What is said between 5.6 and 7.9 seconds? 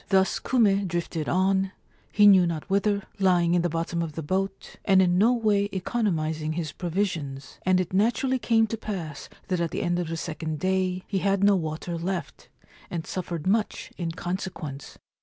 economis ing his provisions; and